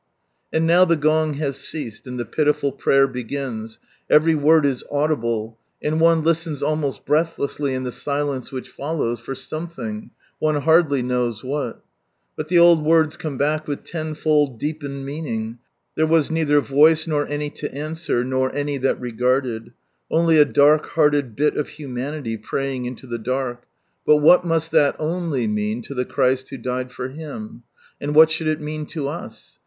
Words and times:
And 0.51 0.65
now 0.65 0.83
the 0.83 0.95
gong 0.95 1.35
has 1.35 1.57
ceased, 1.57 2.07
and 2.07 2.17
the 2.19 2.25
pitiful 2.25 2.71
prayer 2.71 3.07
begins, 3.07 3.77
every 4.09 4.33
word 4.33 4.65
is 4.65 4.83
audible, 4.89 5.59
and 5.79 5.99
one 6.01 6.23
listens 6.23 6.63
almost 6.63 7.05
breathlessly 7.05 7.75
in 7.75 7.83
the 7.83 7.91
silence 7.91 8.51
which 8.51 8.67
follows, 8.69 9.19
for 9.19 9.35
some 9.35 9.67
thing, 9.67 10.09
one 10.39 10.61
hardly 10.61 11.03
knows 11.03 11.43
what. 11.43 11.83
But 12.35 12.47
the 12.47 12.57
old 12.57 12.83
words 12.83 13.15
come 13.15 13.37
back 13.37 13.67
with 13.67 13.83
tenfold 13.83 14.57
deepened 14.59 15.05
meaning, 15.05 15.59
"There 15.93 16.07
was 16.07 16.31
neither 16.31 16.61
voice 16.61 17.05
nor 17.05 17.27
any 17.27 17.51
to 17.51 17.71
answer, 17.71 18.23
nor 18.23 18.51
any 18.55 18.79
that 18.79 18.99
regardeil," 18.99 19.67
Only 20.09 20.39
a 20.39 20.45
dark 20.45 20.87
hearled 20.95 21.35
bit 21.35 21.55
of 21.55 21.67
humanity, 21.77 22.37
praying 22.37 22.85
into 22.85 23.05
the 23.05 23.19
dark; 23.19 23.65
but 24.03 24.15
what 24.17 24.43
must 24.43 24.71
that 24.71 24.95
"only" 24.97 25.45
mean 25.45 25.83
to 25.83 25.93
the 25.93 26.05
Christ 26.05 26.49
who 26.49 26.57
died 26.57 26.91
for 26.91 27.09
him? 27.09 27.61
And 28.01 28.15
what 28.15 28.31
should 28.31 28.47
it 28.47 28.59
mean 28.59 28.87
to 28.87 29.07
us? 29.07 29.59